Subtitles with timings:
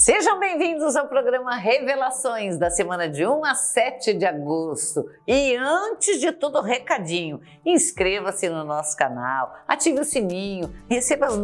[0.00, 5.04] Sejam bem-vindos ao programa Revelações da semana de 1 a 7 de agosto.
[5.26, 11.36] E antes de tudo, recadinho: inscreva-se no nosso canal, ative o sininho, receba as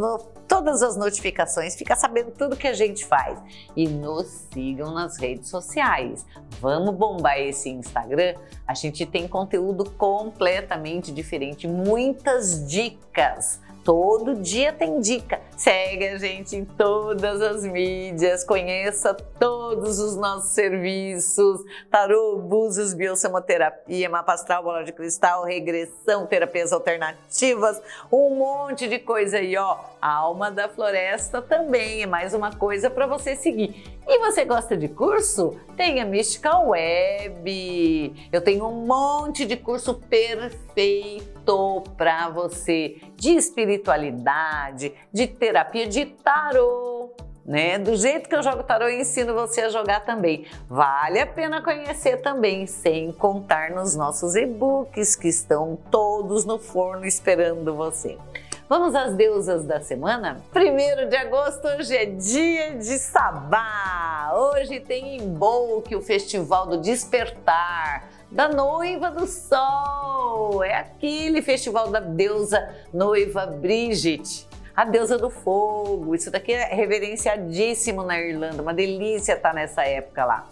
[0.49, 3.39] todas as notificações, fica sabendo tudo que a gente faz.
[3.77, 6.25] E nos sigam nas redes sociais.
[6.59, 8.37] Vamos bombar esse Instagram?
[8.67, 15.41] A gente tem conteúdo completamente diferente, muitas dicas Todo dia tem dica.
[15.57, 24.11] Segue a gente em todas as mídias, conheça todos os nossos serviços: tarô, búzios, biossemoterapia,
[24.11, 27.81] mapa astral, bola de cristal, regressão, terapias alternativas,
[28.11, 29.79] um monte de coisa aí, ó.
[30.03, 33.85] A alma da floresta também é mais uma coisa para você seguir.
[34.09, 35.59] E você gosta de curso?
[35.77, 38.29] Tem a Mystical Web.
[38.31, 47.11] Eu tenho um monte de curso perfeito para você de espiritualidade, de terapia, de tarô.
[47.45, 47.81] Né?
[47.81, 50.47] Do jeito que eu jogo tarô, eu ensino você a jogar também.
[50.69, 57.05] Vale a pena conhecer também, sem contar nos nossos e-books que estão todos no forno
[57.05, 58.17] esperando você.
[58.69, 60.43] Vamos às deusas da semana?
[60.53, 64.33] Primeiro de agosto, hoje é dia de Sabá.
[64.35, 70.65] Hoje tem em Bolque o Festival do Despertar da Noiva do Sol.
[70.65, 76.15] É aquele festival da deusa noiva Bridget a deusa do fogo.
[76.15, 80.49] Isso daqui é reverenciadíssimo na Irlanda, uma delícia estar nessa época lá.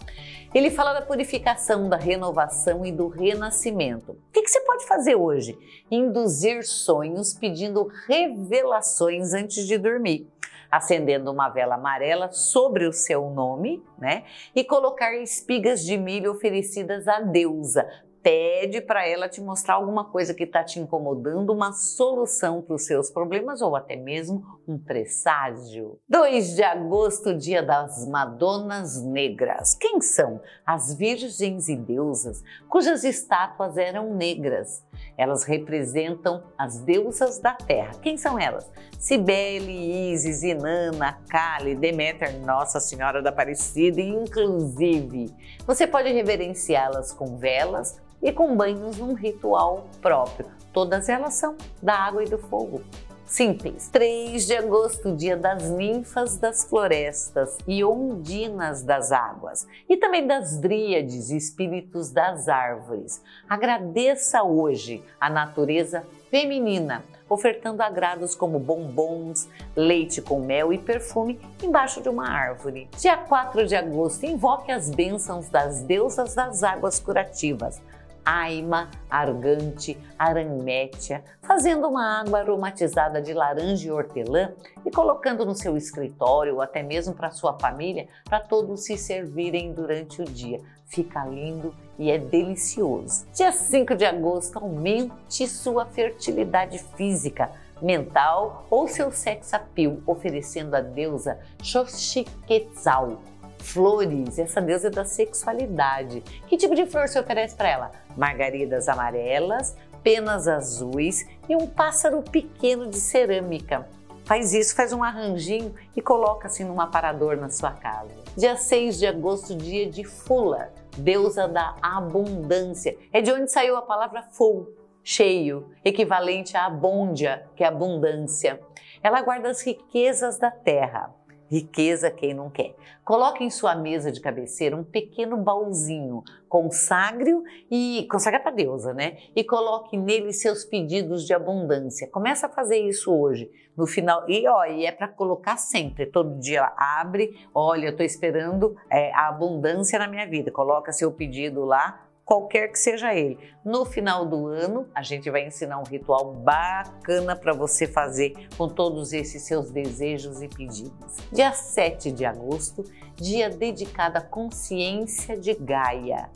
[0.55, 4.13] Ele fala da purificação, da renovação e do renascimento.
[4.13, 5.59] O que, você pode fazer hoje?
[5.91, 10.31] Induzir sonhos pedindo revelações antes de dormir
[10.71, 14.25] acendendo uma vela amarela sobre o seu nome, né?
[14.53, 17.87] E colocar espigas de milho oferecidas à deusa,
[18.21, 22.85] pede para ela te mostrar alguma coisa que está te incomodando, uma solução para os
[22.85, 25.99] seus problemas ou até mesmo um presságio.
[26.09, 29.75] 2 de agosto, dia das Madonas Negras.
[29.75, 30.41] Quem são?
[30.65, 34.83] As virgens e deusas cujas estátuas eram negras.
[35.17, 37.91] Elas representam as deusas da terra.
[38.01, 38.69] Quem são elas?
[38.99, 45.33] Cibele, Isis, Inanna, Kali, Deméter, Nossa Senhora da Aparecida, inclusive.
[45.65, 50.47] Você pode reverenciá-las com velas e com banhos num ritual próprio.
[50.73, 52.81] Todas elas são da água e do fogo.
[53.25, 53.89] Simples.
[53.89, 60.57] 3 de agosto, dia das ninfas das florestas e ondinas das águas, e também das
[60.57, 63.23] dríades, espíritos das árvores.
[63.49, 72.01] Agradeça hoje a natureza feminina, ofertando agrados como bombons, leite com mel e perfume embaixo
[72.01, 72.87] de uma árvore.
[72.99, 77.81] Dia 4 de agosto, invoque as bênçãos das deusas das águas curativas
[78.25, 84.51] aima, argante, aranmétia, fazendo uma água aromatizada de laranja e hortelã
[84.85, 89.73] e colocando no seu escritório ou até mesmo para sua família, para todos se servirem
[89.73, 90.59] durante o dia.
[90.85, 93.25] Fica lindo e é delicioso.
[93.33, 100.81] Dia 5 de agosto, aumente sua fertilidade física mental ou seu sex appeal, oferecendo a
[100.81, 103.21] deusa Xochiquetzal
[103.65, 106.21] flores, essa deusa da sexualidade.
[106.47, 107.91] Que tipo de flor se oferece para ela?
[108.15, 113.87] Margaridas amarelas, penas azuis e um pássaro pequeno de cerâmica.
[114.23, 118.11] Faz isso, faz um arranjinho e coloca assim num aparador na sua casa.
[118.35, 122.97] Dia 6 de agosto, dia de Fula, deusa da abundância.
[123.11, 124.69] É de onde saiu a palavra full,
[125.03, 128.59] cheio, equivalente à abundia, que é abundância.
[129.03, 131.13] Ela guarda as riquezas da terra
[131.55, 132.75] Riqueza quem não quer.
[133.05, 137.31] Coloque em sua mesa de cabeceira um pequeno baúzinho, consagre
[137.71, 139.19] e consagra para deusa, né?
[139.33, 142.09] E coloque nele seus pedidos de abundância.
[142.09, 144.29] Começa a fazer isso hoje, no final.
[144.29, 146.07] E ó, e é para colocar sempre.
[146.07, 150.51] Todo dia abre, olha, eu estou esperando é, a abundância na minha vida.
[150.51, 153.37] Coloca seu pedido lá qualquer que seja ele.
[153.63, 158.67] No final do ano, a gente vai ensinar um ritual bacana para você fazer com
[158.67, 161.17] todos esses seus desejos e pedidos.
[161.31, 162.83] Dia 7 de agosto,
[163.15, 166.29] dia dedicado à consciência de Gaia.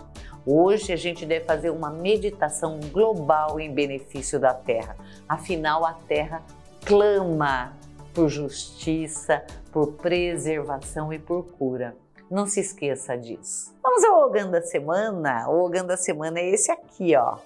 [0.46, 4.96] Hoje a gente deve fazer uma meditação global em benefício da Terra.
[5.28, 6.44] Afinal, a Terra
[6.86, 7.74] clama
[8.14, 11.96] por justiça, por preservação e por cura.
[12.30, 13.76] Não se esqueça disso.
[13.82, 15.50] Vamos ao Ogan da semana.
[15.50, 17.38] O Ogan da semana é esse aqui, ó.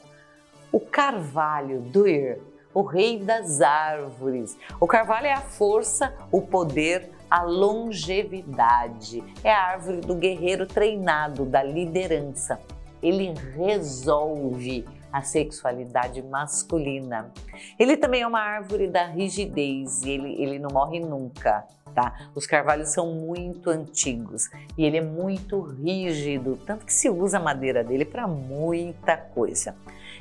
[0.74, 2.42] O carvalho, Duir,
[2.74, 4.58] o rei das árvores.
[4.82, 9.24] O carvalho é a força, o poder, a longevidade.
[9.42, 12.60] É a árvore do guerreiro treinado, da liderança.
[13.02, 17.32] Ele resolve a sexualidade masculina.
[17.80, 22.30] Ele também é uma árvore da rigidez, ele, ele não morre nunca tá?
[22.36, 27.42] Os carvalhos são muito antigos e ele é muito rígido, tanto que se usa a
[27.42, 29.76] madeira dele para muita coisa.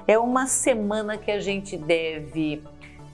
[0.06, 2.62] É uma semana que a gente deve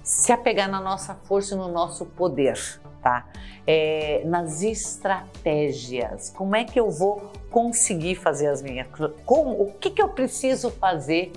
[0.02, 2.58] se apegar na nossa força e no nosso poder,
[3.02, 3.26] tá?
[3.66, 6.30] É, nas estratégias.
[6.30, 8.86] Como é que eu vou conseguir fazer as minhas
[9.26, 11.32] como O que, que eu preciso fazer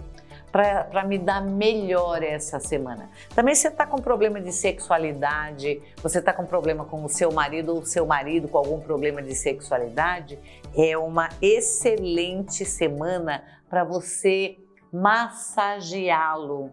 [0.51, 3.09] para me dar melhor essa semana.
[3.33, 7.73] Também você está com problema de sexualidade, você está com problema com o seu marido
[7.73, 10.37] ou seu marido com algum problema de sexualidade,
[10.75, 14.57] é uma excelente semana para você
[14.91, 16.71] massageá-lo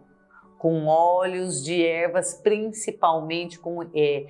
[0.59, 4.27] com óleos de ervas, principalmente com é,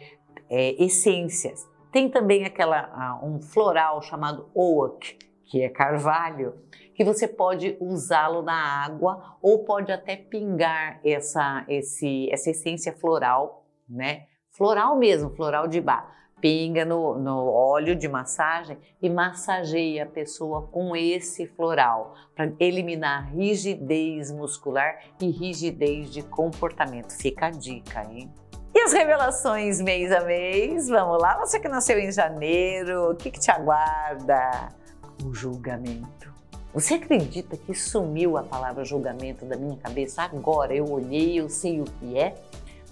[0.51, 1.67] é, essências.
[1.91, 5.17] Tem também aquela um floral chamado oak,
[5.47, 6.55] que é carvalho,
[6.99, 13.65] que você pode usá-lo na água ou pode até pingar essa, esse, essa essência floral,
[13.89, 14.25] né?
[14.51, 16.13] Floral mesmo, floral de bar.
[16.41, 23.33] Pinga no, no óleo de massagem e massageia a pessoa com esse floral para eliminar
[23.33, 27.13] rigidez muscular e rigidez de comportamento.
[27.13, 28.29] Fica a dica, hein?
[28.75, 30.89] E as revelações mês a mês?
[30.89, 34.77] Vamos lá, você que nasceu em janeiro, o que, que te aguarda?
[35.25, 36.28] o julgamento.
[36.75, 40.23] Você acredita que sumiu a palavra julgamento da minha cabeça?
[40.23, 42.35] Agora eu olhei, eu sei o que é,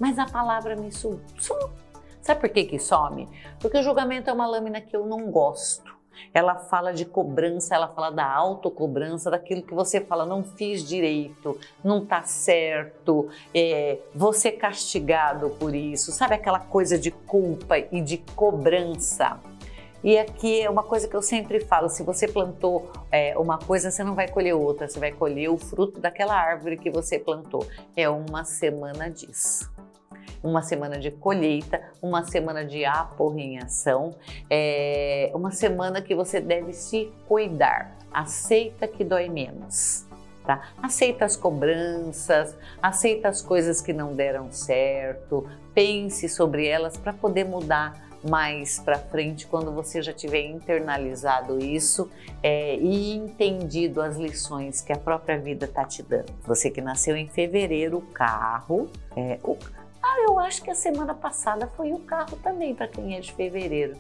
[0.01, 1.21] mas a palavra me sumiu.
[2.23, 3.29] Sabe por que, que some?
[3.61, 5.95] Porque o julgamento é uma lâmina que eu não gosto.
[6.33, 11.59] Ela fala de cobrança, ela fala da autocobrança, daquilo que você fala, não fiz direito,
[11.85, 18.19] não tá certo, é, você castigado por isso, sabe aquela coisa de culpa e de
[18.35, 19.39] cobrança.
[20.05, 23.91] E aqui é uma coisa que eu sempre falo: se você plantou é, uma coisa,
[23.91, 27.67] você não vai colher outra, você vai colher o fruto daquela árvore que você plantou.
[27.97, 29.75] É uma semana disso
[30.43, 34.15] uma semana de colheita, uma semana de aporrinhação,
[34.49, 37.97] é uma semana que você deve se cuidar.
[38.13, 40.07] Aceita que dói menos.
[40.45, 40.71] Tá?
[40.81, 45.45] Aceita as cobranças, aceita as coisas que não deram certo,
[45.75, 52.11] pense sobre elas para poder mudar mais para frente, quando você já tiver internalizado isso
[52.43, 56.33] é, e entendido as lições que a própria vida está te dando.
[56.45, 59.57] Você que nasceu em fevereiro, carro, é, o,
[60.03, 63.33] ah, eu acho que a semana passada foi o carro também para quem é de
[63.33, 63.97] fevereiro.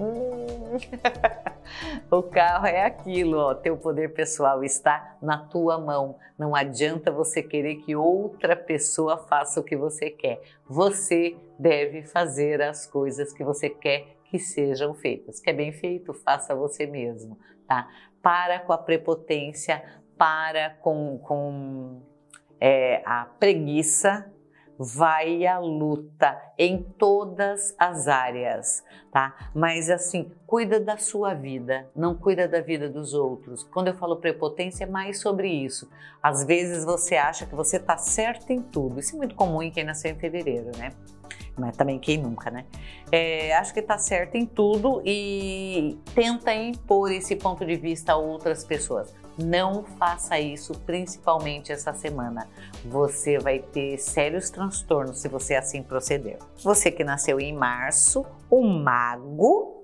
[0.00, 0.78] Hum.
[2.10, 6.16] o carro é aquilo, ó, teu poder pessoal está na tua mão.
[6.38, 10.40] Não adianta você querer que outra pessoa faça o que você quer.
[10.66, 15.40] Você deve fazer as coisas que você quer que sejam feitas.
[15.40, 16.14] Quer bem feito?
[16.14, 17.88] Faça você mesmo, tá?
[18.22, 19.82] Para com a prepotência,
[20.16, 22.00] para com, com
[22.60, 24.32] é, a preguiça,
[24.82, 28.82] vai à luta em todas as áreas,
[29.12, 29.50] tá?
[29.54, 33.62] Mas assim, cuida da sua vida, não cuida da vida dos outros.
[33.62, 35.86] Quando eu falo prepotência, é mais sobre isso.
[36.22, 38.98] Às vezes você acha que você está certo em tudo.
[38.98, 40.92] Isso é muito comum em quem nasceu em fevereiro, né?
[41.58, 42.64] Mas também quem nunca, né?
[43.12, 48.16] É, acho que está certo em tudo e tenta impor esse ponto de vista a
[48.16, 49.14] outras pessoas.
[49.44, 52.48] Não faça isso, principalmente essa semana.
[52.84, 56.38] Você vai ter sérios transtornos se você assim proceder.
[56.62, 59.80] Você que nasceu em março, o mago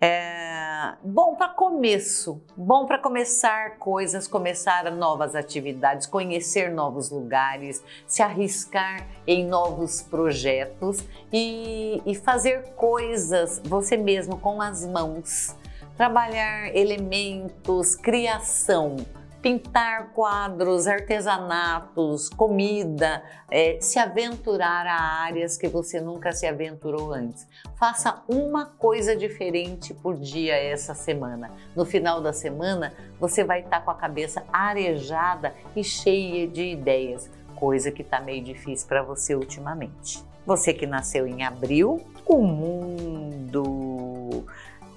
[0.00, 8.22] é, bom para começo, bom para começar coisas, começar novas atividades, conhecer novos lugares, se
[8.22, 15.56] arriscar em novos projetos e, e fazer coisas você mesmo com as mãos
[15.96, 18.96] trabalhar elementos, criação,
[19.40, 27.46] pintar quadros, artesanatos, comida, é, se aventurar a áreas que você nunca se aventurou antes.
[27.76, 31.50] Faça uma coisa diferente por dia essa semana.
[31.74, 37.30] No final da semana, você vai estar com a cabeça arejada e cheia de ideias,
[37.54, 40.22] coisa que está meio difícil para você ultimamente.
[40.44, 44.44] Você que nasceu em abril, o mundo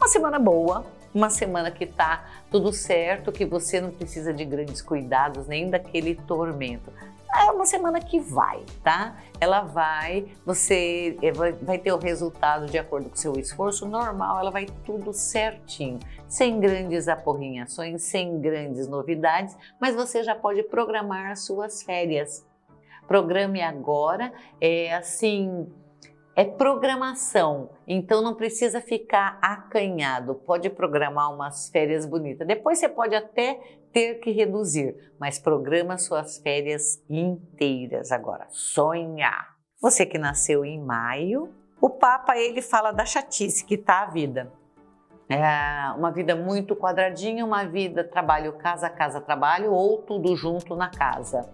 [0.01, 4.81] uma semana boa, uma semana que tá tudo certo, que você não precisa de grandes
[4.81, 6.91] cuidados, nem daquele tormento.
[7.31, 9.15] É uma semana que vai, tá?
[9.39, 14.39] Ela vai, você é, vai ter o resultado de acordo com o seu esforço normal,
[14.39, 21.29] ela vai tudo certinho, sem grandes aporrinhações, sem grandes novidades, mas você já pode programar
[21.29, 22.43] as suas férias.
[23.07, 25.71] Programe agora, é assim,
[26.35, 32.47] é programação, então não precisa ficar acanhado, pode programar umas férias bonitas.
[32.47, 33.59] Depois você pode até
[33.91, 38.47] ter que reduzir, mas programa suas férias inteiras agora.
[38.49, 39.55] Sonhar.
[39.81, 41.49] Você que nasceu em maio,
[41.81, 44.53] O Papa ele fala da chatice que tá a vida.
[45.27, 50.91] É uma vida muito quadradinha, uma vida trabalho, casa, casa, trabalho ou tudo junto na
[50.91, 51.49] casa.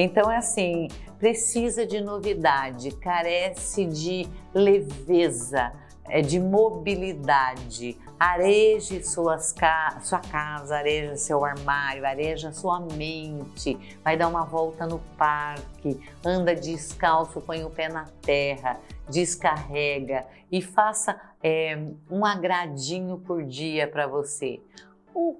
[0.00, 0.86] Então é assim,
[1.18, 5.72] precisa de novidade, carece de leveza,
[6.08, 7.98] é de mobilidade.
[8.16, 13.76] Areje suas ca sua casa, areja seu armário, areja sua mente.
[14.04, 18.78] Vai dar uma volta no parque, anda descalço, põe o pé na terra,
[19.08, 21.76] descarrega e faça é,
[22.08, 24.60] um agradinho por dia para você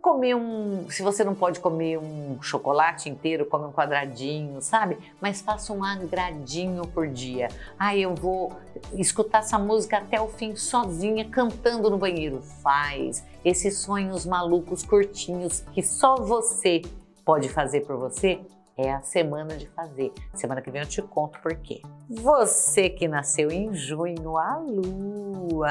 [0.01, 0.89] comer um.
[0.91, 4.99] Se você não pode comer um chocolate inteiro, come um quadradinho, sabe?
[5.21, 7.49] Mas faça um agradinho por dia.
[7.79, 8.53] Ah, eu vou
[8.95, 12.43] escutar essa música até o fim sozinha, cantando no banheiro.
[12.63, 16.83] Faz esses sonhos malucos curtinhos que só você
[17.25, 18.41] pode fazer por você.
[18.77, 20.13] É a semana de fazer.
[20.35, 21.83] Semana que vem eu te conto por quê.
[22.09, 25.69] Você que nasceu em junho, a lua,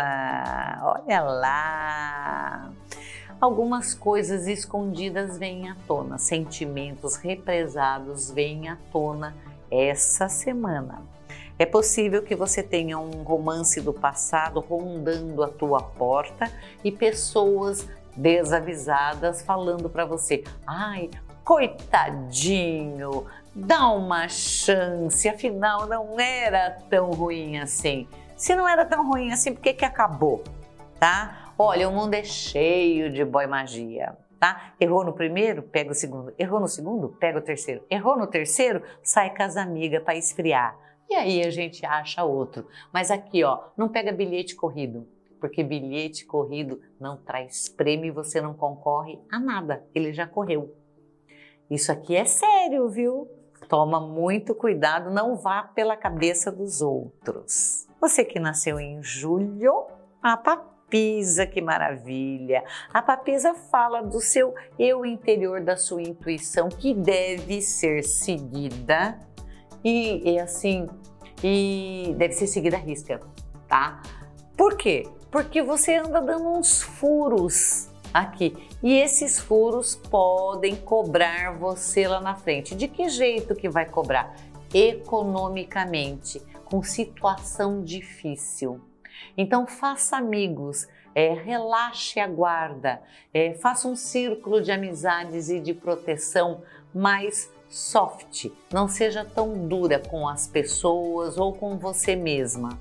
[0.84, 2.74] olha lá
[3.40, 9.36] algumas coisas escondidas vêm à tona, sentimentos represados vêm à tona
[9.72, 11.02] essa semana.
[11.60, 16.52] É possível que você tenha um romance do passado rondando a tua porta
[16.84, 21.10] e pessoas desavisadas falando para você: "Ai,
[21.44, 23.26] coitadinho,
[23.56, 28.08] dá uma chance, afinal não era tão ruim assim".
[28.36, 30.44] Se não era tão ruim assim, por que que acabou?
[31.00, 31.47] Tá?
[31.60, 34.16] Olha, o mundo é cheio de boy magia.
[34.40, 34.76] Tá?
[34.80, 36.32] Errou no primeiro, pega o segundo.
[36.38, 37.84] Errou no segundo, pega o terceiro.
[37.90, 40.78] Errou no terceiro, sai com as amigas para esfriar.
[41.10, 42.68] E aí a gente acha outro.
[42.94, 45.08] Mas aqui, ó, não pega bilhete corrido,
[45.40, 49.84] porque bilhete corrido não traz prêmio e você não concorre a nada.
[49.96, 50.76] Ele já correu.
[51.72, 53.28] Isso aqui é sério, viu?
[53.68, 57.88] Toma muito cuidado, não vá pela cabeça dos outros.
[58.00, 59.88] Você que nasceu em julho,
[60.22, 62.64] a papai papisa, que maravilha!
[62.94, 69.20] A papisa fala do seu eu interior, da sua intuição, que deve ser seguida
[69.84, 70.88] e, e assim,
[71.44, 73.22] e deve ser seguida à risca,
[73.68, 74.02] tá?
[74.56, 75.08] Por quê?
[75.30, 82.34] Porque você anda dando uns furos aqui e esses furos podem cobrar você lá na
[82.34, 82.74] frente.
[82.74, 84.36] De que jeito que vai cobrar?
[84.74, 88.82] Economicamente, com situação difícil.
[89.38, 93.02] Então faça amigos, é, relaxe a guarda,
[93.34, 96.62] é, faça um círculo de amizades e de proteção
[96.94, 98.48] mais soft.
[98.72, 102.80] Não seja tão dura com as pessoas ou com você mesma.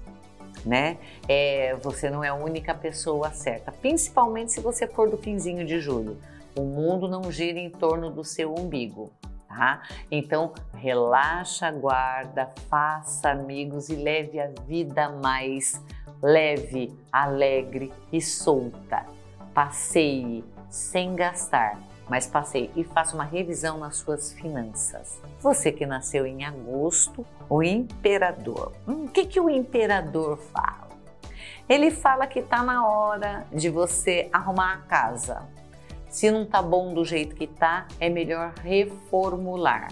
[0.65, 0.99] Né?
[1.29, 5.81] É, você não é a única pessoa certa, principalmente se você for do finzinho de
[5.81, 6.19] julho.
[6.57, 9.13] O mundo não gira em torno do seu umbigo.
[9.49, 9.83] Tá?
[10.11, 15.81] Então, relaxa, guarda, faça amigos e leve a vida mais
[16.23, 19.07] leve, alegre e solta.
[19.55, 25.21] Passeie sem gastar, mas passeie e faça uma revisão nas suas finanças.
[25.41, 28.73] Você que nasceu em agosto, o imperador.
[28.87, 30.87] Hum, o que, que o imperador fala?
[31.69, 35.43] Ele fala que está na hora de você arrumar a casa.
[36.09, 39.89] Se não está bom do jeito que está, é melhor reformular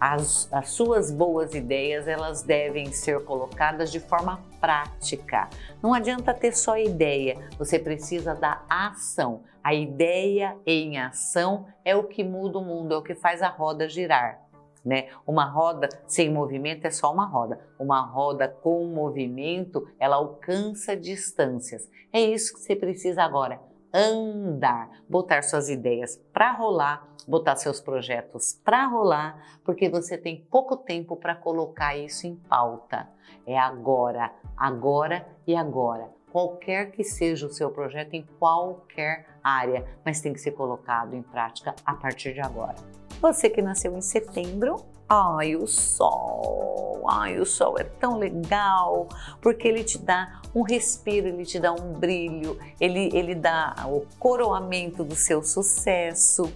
[0.00, 5.48] as, as suas boas ideias elas devem ser colocadas de forma prática.
[5.82, 9.42] Não adianta ter só ideia, você precisa da ação.
[9.62, 13.48] A ideia em ação é o que muda o mundo, é o que faz a
[13.48, 14.40] roda girar.
[14.84, 15.08] Né?
[15.26, 17.60] Uma roda sem movimento é só uma roda.
[17.78, 21.88] Uma roda com movimento, ela alcança distâncias.
[22.12, 23.60] É isso que você precisa agora
[23.92, 30.78] andar, botar suas ideias para rolar, botar seus projetos para rolar, porque você tem pouco
[30.78, 33.06] tempo para colocar isso em pauta.
[33.46, 36.08] É agora, agora e agora.
[36.32, 41.22] Qualquer que seja o seu projeto em qualquer área, mas tem que ser colocado em
[41.22, 42.76] prática a partir de agora.
[43.20, 49.08] Você que nasceu em setembro, ai, o sol, ai, o sol é tão legal,
[49.42, 54.06] porque ele te dá um respiro, ele te dá um brilho, ele, ele dá o
[54.18, 56.50] coroamento do seu sucesso.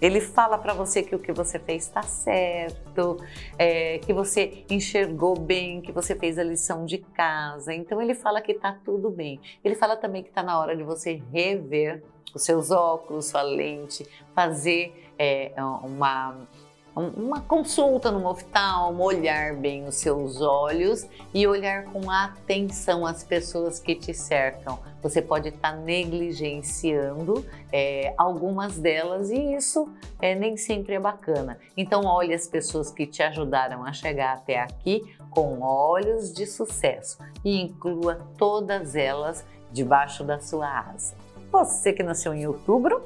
[0.00, 3.18] Ele fala para você que o que você fez está certo,
[3.58, 7.74] é, que você enxergou bem, que você fez a lição de casa.
[7.74, 9.40] Então ele fala que está tudo bem.
[9.62, 12.02] Ele fala também que está na hora de você rever
[12.34, 15.52] os seus óculos, sua lente, fazer é,
[15.82, 16.46] uma
[17.16, 23.78] uma consulta no oftalmo, olhar bem os seus olhos e olhar com atenção as pessoas
[23.78, 24.78] que te cercam.
[25.02, 29.88] Você pode estar negligenciando é, algumas delas e isso
[30.20, 31.58] é, nem sempre é bacana.
[31.76, 37.18] Então olhe as pessoas que te ajudaram a chegar até aqui com olhos de sucesso
[37.44, 41.14] e inclua todas elas debaixo da sua asa.
[41.50, 43.02] Você que nasceu em outubro,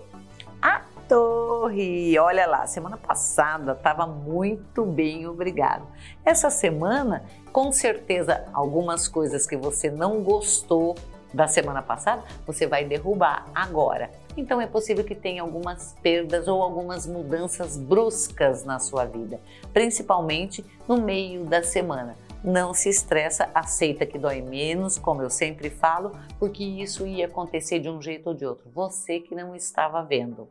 [0.60, 2.18] a torre!
[2.18, 5.86] Olha lá, semana passada estava muito bem, obrigado.
[6.24, 10.94] Essa semana, com certeza, algumas coisas que você não gostou
[11.32, 14.10] da semana passada, você vai derrubar agora.
[14.36, 19.40] Então é possível que tenha algumas perdas ou algumas mudanças bruscas na sua vida,
[19.72, 22.16] principalmente no meio da semana.
[22.42, 27.78] Não se estressa, aceita que dói menos, como eu sempre falo, porque isso ia acontecer
[27.78, 28.70] de um jeito ou de outro.
[28.70, 30.46] Você que não estava vendo.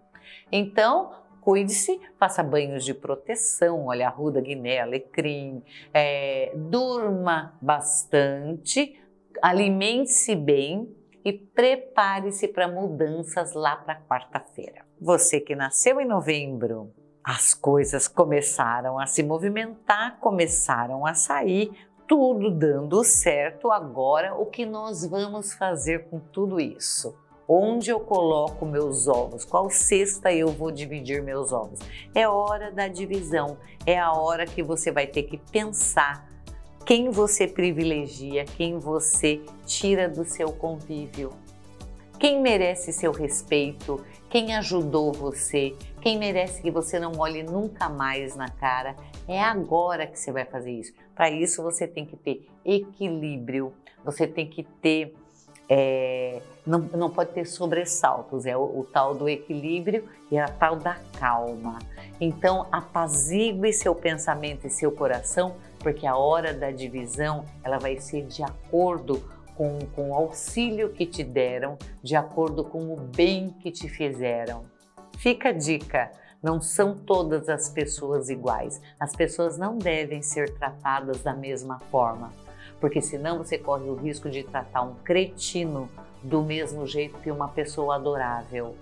[0.51, 1.11] Então,
[1.41, 5.61] cuide-se, faça banhos de proteção, olha arruda, guiné, alecrim,
[5.93, 8.99] é, durma bastante,
[9.41, 14.85] alimente-se bem e prepare-se para mudanças lá para quarta-feira.
[14.99, 16.91] Você que nasceu em novembro,
[17.23, 21.71] as coisas começaram a se movimentar, começaram a sair,
[22.07, 23.71] tudo dando certo.
[23.71, 27.17] Agora, o que nós vamos fazer com tudo isso?
[27.55, 29.45] Onde eu coloco meus ovos?
[29.45, 31.79] Qual cesta eu vou dividir meus ovos?
[32.15, 36.27] É hora da divisão, é a hora que você vai ter que pensar
[36.83, 41.31] quem você privilegia, quem você tira do seu convívio,
[42.17, 48.35] quem merece seu respeito, quem ajudou você, quem merece que você não olhe nunca mais
[48.35, 48.95] na cara.
[49.27, 50.91] É agora que você vai fazer isso.
[51.13, 55.15] Para isso você tem que ter equilíbrio, você tem que ter.
[55.69, 60.75] É, não, não pode ter sobressaltos, é o, o tal do equilíbrio e a tal
[60.75, 61.79] da calma.
[62.19, 68.25] Então, apazigue seu pensamento e seu coração porque a hora da divisão ela vai ser
[68.25, 69.21] de acordo
[69.55, 74.63] com, com o auxílio que te deram, de acordo com o bem que te fizeram.
[75.17, 76.09] Fica a dica:
[76.41, 78.81] não são todas as pessoas iguais.
[78.99, 82.31] As pessoas não devem ser tratadas da mesma forma,
[82.83, 85.89] porque senão você corre o risco de tratar um cretino
[86.21, 88.75] do mesmo jeito que uma pessoa adorável.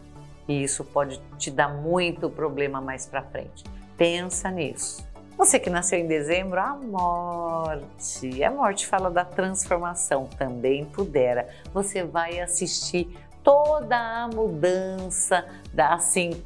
[0.48, 3.64] E isso pode te dar muito problema mais para frente.
[3.96, 5.06] Pensa nisso.
[5.38, 8.44] Você que nasceu em dezembro, a morte.
[8.44, 11.48] A morte fala da transformação, também pudera.
[11.72, 13.08] Você vai assistir
[13.44, 16.44] toda a mudança da assim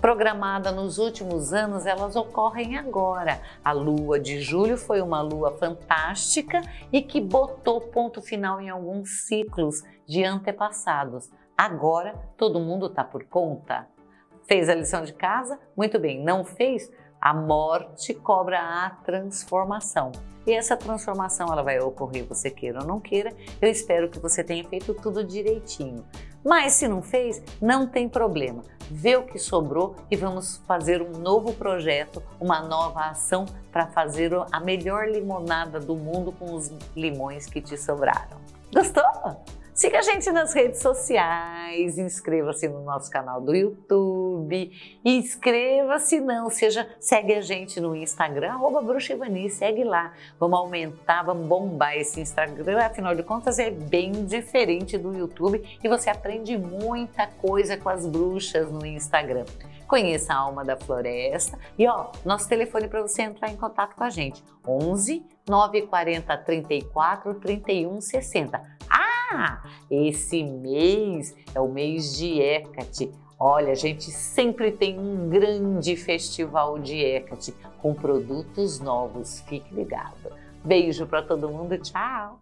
[0.00, 3.40] programada nos últimos anos, elas ocorrem agora.
[3.62, 9.26] A lua de julho foi uma lua fantástica e que botou ponto final em alguns
[9.26, 11.30] ciclos de antepassados.
[11.56, 13.86] Agora todo mundo está por conta.
[14.48, 15.58] Fez a lição de casa?
[15.76, 16.24] Muito bem.
[16.24, 16.90] Não fez?
[17.20, 20.10] A morte cobra a transformação.
[20.46, 23.36] E essa transformação ela vai ocorrer, você queira ou não queira.
[23.60, 26.02] Eu espero que você tenha feito tudo direitinho.
[26.42, 28.62] Mas se não fez, não tem problema.
[28.90, 34.32] Vê o que sobrou e vamos fazer um novo projeto, uma nova ação para fazer
[34.50, 38.38] a melhor limonada do mundo com os limões que te sobraram.
[38.72, 39.04] Gostou?
[39.80, 44.70] Siga a gente nas redes sociais, inscreva-se no nosso canal do YouTube,
[45.02, 50.12] inscreva-se não, seja, segue a gente no Instagram, arroba Bruxa Ivani, segue lá.
[50.38, 55.88] Vamos aumentar, vamos bombar esse Instagram, afinal de contas é bem diferente do YouTube e
[55.88, 59.46] você aprende muita coisa com as bruxas no Instagram
[59.88, 64.04] conheça a Alma da Floresta e ó, nosso telefone para você entrar em contato com
[64.04, 68.79] a gente, 11 940 34 31 60.
[69.90, 73.10] Esse mês é o mês de Hecate.
[73.38, 79.40] Olha, a gente sempre tem um grande festival de Hecate com produtos novos.
[79.48, 80.32] Fique ligado.
[80.64, 82.40] Beijo para todo mundo, tchau!